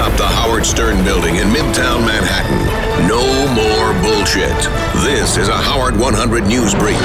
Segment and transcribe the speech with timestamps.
[0.00, 3.06] atop the Howard Stern building in Midtown Manhattan.
[3.06, 3.20] No
[3.52, 4.56] more bullshit.
[5.04, 6.98] This is a Howard 100 News Brief.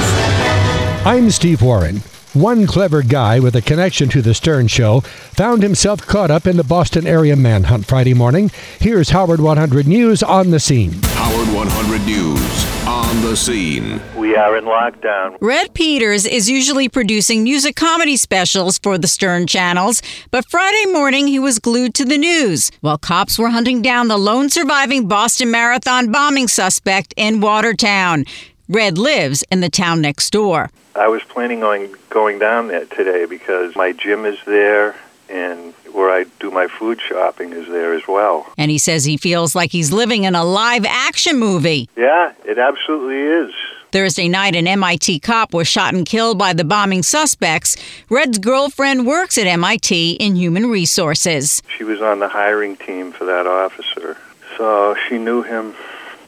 [1.04, 1.96] I'm Steve Warren.
[2.32, 6.56] One clever guy with a connection to the Stern Show found himself caught up in
[6.56, 8.50] the Boston area manhunt Friday morning.
[8.78, 10.94] Here's Howard 100 News on the scene.
[11.26, 14.00] Howard 100 News on the scene.
[14.14, 15.36] We are in lockdown.
[15.40, 21.26] Red Peters is usually producing music comedy specials for the Stern channels, but Friday morning
[21.26, 25.50] he was glued to the news while cops were hunting down the lone surviving Boston
[25.50, 28.24] Marathon bombing suspect in Watertown.
[28.68, 30.70] Red lives in the town next door.
[30.94, 34.94] I was planning on going down there today because my gym is there
[35.28, 38.46] and where I do my food shopping is there as well.
[38.58, 41.88] And he says he feels like he's living in a live action movie.
[41.96, 43.54] Yeah, it absolutely is.
[43.92, 47.76] Thursday night, an MIT cop was shot and killed by the bombing suspects.
[48.10, 51.62] Red's girlfriend works at MIT in human resources.
[51.78, 54.18] She was on the hiring team for that officer.
[54.58, 55.74] So she knew him.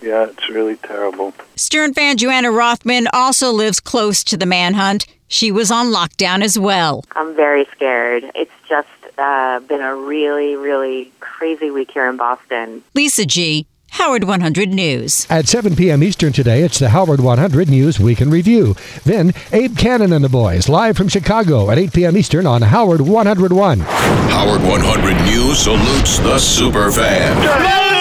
[0.01, 1.35] Yeah, it's really terrible.
[1.57, 5.07] Stern fan Joanna Rothman also lives close to the manhunt.
[5.27, 7.05] She was on lockdown as well.
[7.13, 8.25] I'm very scared.
[8.35, 12.83] It's just uh, been a really, really crazy week here in Boston.
[12.95, 15.27] Lisa G., Howard 100 News.
[15.31, 16.03] At 7 p.m.
[16.03, 18.77] Eastern today, it's the Howard 100 News Week in Review.
[19.05, 22.17] Then, Abe Cannon and the Boys, live from Chicago at 8 p.m.
[22.17, 23.81] Eastern on Howard 101.
[23.81, 27.98] Howard 100 News salutes the superfan.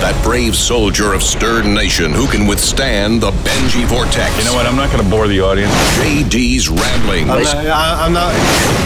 [0.00, 4.36] That brave soldier of Stern Nation who can withstand the Benjy vortex.
[4.38, 4.64] You know what?
[4.64, 5.72] I'm not going to bore the audience.
[5.98, 7.28] JD's ramblings.
[7.28, 8.32] I'm not, I- I'm not.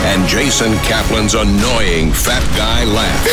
[0.06, 3.26] and Jason Kaplan's annoying fat guy laugh.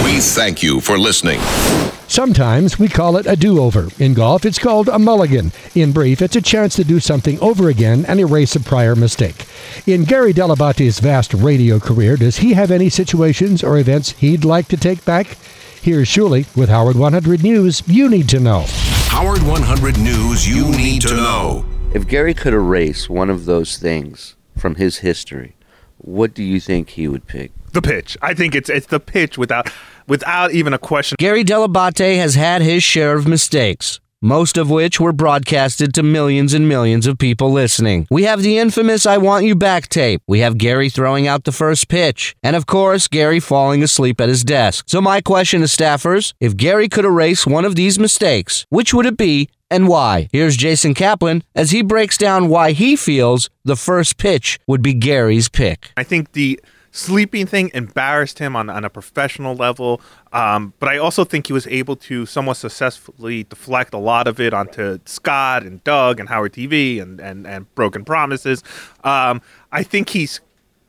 [0.04, 1.40] we thank you for listening.
[2.08, 3.88] Sometimes we call it a do over.
[3.98, 5.52] In golf, it's called a mulligan.
[5.74, 9.44] In brief, it's a chance to do something over again and erase a prior mistake.
[9.86, 14.68] In Gary Dell'Abate's vast radio career, does he have any situations or events he'd like
[14.68, 15.36] to take back?
[15.86, 18.64] Here's Shuli with Howard 100 News You Need to Know.
[19.06, 21.64] Howard 100 News you need to know.
[21.94, 25.54] If Gary could erase one of those things from his history,
[25.98, 27.52] what do you think he would pick?
[27.76, 28.16] the pitch.
[28.20, 29.70] I think it's it's the pitch without
[30.08, 31.14] without even a question.
[31.20, 36.54] Gary Dell'Abate has had his share of mistakes, most of which were broadcasted to millions
[36.54, 38.06] and millions of people listening.
[38.10, 40.22] We have the infamous I Want You Back tape.
[40.26, 42.34] We have Gary throwing out the first pitch.
[42.42, 44.84] And of course, Gary falling asleep at his desk.
[44.88, 49.06] So, my question to staffers if Gary could erase one of these mistakes, which would
[49.06, 50.28] it be and why?
[50.32, 54.94] Here's Jason Kaplan as he breaks down why he feels the first pitch would be
[54.94, 55.90] Gary's pick.
[55.96, 56.60] I think the
[56.96, 60.00] sleeping thing embarrassed him on, on a professional level.
[60.32, 64.40] Um, but I also think he was able to somewhat successfully deflect a lot of
[64.40, 68.64] it onto Scott and Doug and Howard TV and, and, and Broken Promises.
[69.04, 69.42] Um,
[69.72, 70.40] I think he's,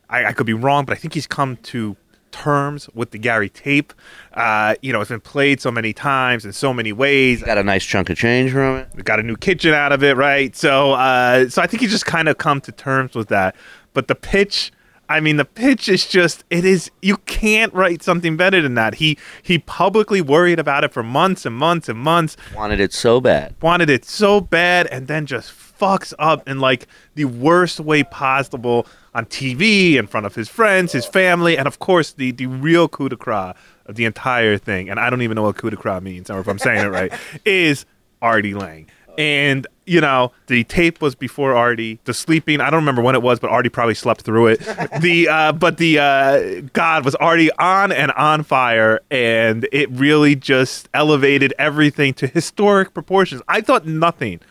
[0.09, 1.97] I, I could be wrong, but I think he's come to
[2.31, 3.93] terms with the Gary tape.
[4.33, 7.43] Uh, you know, it's been played so many times in so many ways.
[7.43, 8.89] Got a nice chunk of change from it.
[8.95, 10.55] We got a new kitchen out of it, right?
[10.55, 13.55] So, uh, so I think he just kind of come to terms with that.
[13.93, 14.71] But the pitch,
[15.09, 16.91] I mean, the pitch is just it is.
[17.01, 18.95] You can't write something better than that.
[18.95, 22.35] He he publicly worried about it for months and months and months.
[22.55, 23.55] Wanted it so bad.
[23.61, 28.87] Wanted it so bad, and then just fucks up in like the worst way possible
[29.13, 32.87] on TV in front of his friends, his family, and of course the the real
[32.87, 34.89] coup de grace of the entire thing.
[34.89, 36.89] And I don't even know what coup de grace means, or if I'm saying it
[36.89, 37.13] right,
[37.45, 37.85] is
[38.21, 38.87] Artie Lange.
[39.17, 41.99] And you know, the tape was before Artie.
[42.03, 44.61] The sleeping, I don't remember when it was, but Artie probably slept through it.
[45.01, 50.35] The uh, but the uh, God was already on and on fire, and it really
[50.35, 53.41] just elevated everything to historic proportions.
[53.47, 54.41] I thought nothing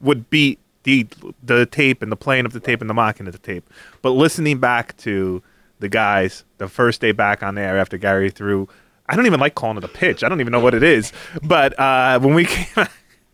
[0.00, 1.06] would beat the
[1.42, 3.68] the tape and the playing of the tape and the mocking of the tape.
[4.00, 5.42] But listening back to
[5.80, 8.68] the guys the first day back on air after Gary threw,
[9.08, 10.24] I don't even like calling it a pitch.
[10.24, 11.12] I don't even know what it is.
[11.42, 12.86] But uh, when we came.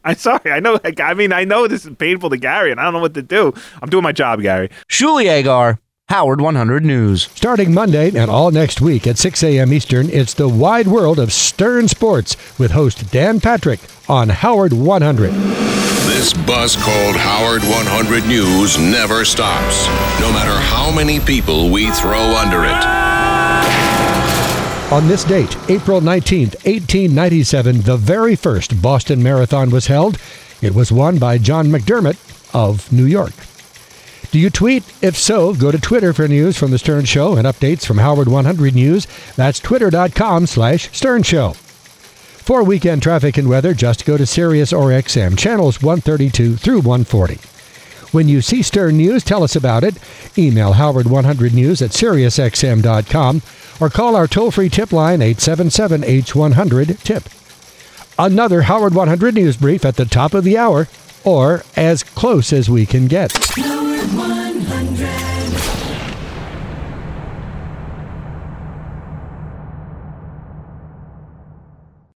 [0.04, 0.50] I'm sorry.
[0.50, 0.80] I know.
[0.82, 3.14] Like, I mean, I know this is painful to Gary, and I don't know what
[3.14, 3.52] to do.
[3.80, 4.68] I'm doing my job, Gary.
[4.88, 7.28] Shuli Egar, Howard 100 News.
[7.34, 9.72] Starting Monday and all next week at 6 a.m.
[9.72, 15.30] Eastern, it's the wide world of Stern Sports with host Dan Patrick on Howard 100.
[15.30, 19.86] This bus called Howard 100 News never stops,
[20.20, 23.01] no matter how many people we throw under it.
[24.92, 30.18] On this date, April 19th, 1897, the very first Boston Marathon was held.
[30.60, 32.18] It was won by John McDermott
[32.54, 33.32] of New York.
[34.32, 34.84] Do you tweet?
[35.00, 38.28] If so, go to Twitter for news from The Stern Show and updates from Howard
[38.28, 39.06] 100 News.
[39.34, 41.54] That's twitter.com slash Stern Show.
[41.54, 47.51] For weekend traffic and weather, just go to Sirius or XM, channels 132 through 140.
[48.12, 49.96] When you see Stern News, tell us about it.
[50.36, 53.42] Email Howard100News at SiriusXM.com
[53.80, 57.24] or call our toll free tip line 877 H100 TIP.
[58.18, 60.88] Another Howard 100 News brief at the top of the hour
[61.24, 63.32] or as close as we can get.